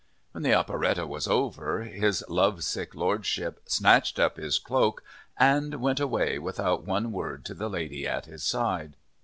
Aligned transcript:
When 0.31 0.41
the 0.41 0.53
operette 0.55 1.07
was 1.07 1.27
over, 1.27 1.83
his 1.83 2.23
lovesick 2.27 2.95
Lordship 2.95 3.59
snatched 3.67 4.17
up 4.17 4.37
his 4.37 4.57
cloak 4.57 5.03
and 5.37 5.75
went 5.75 5.99
away 5.99 6.39
without 6.39 6.83
one 6.87 7.11
word 7.11 7.45
to 7.45 7.53
the 7.53 7.69
lady 7.69 8.07
at 8.07 8.25
his 8.25 8.41
side. 8.43 8.95